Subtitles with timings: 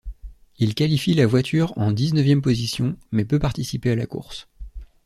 [0.57, 4.47] Il qualifie la voiture en dix-neuvième position, mais peut participer à la course.